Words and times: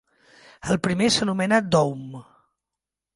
El 0.75 0.79
primer 0.87 1.09
s'anomena 1.17 1.59
"doum". 1.75 2.17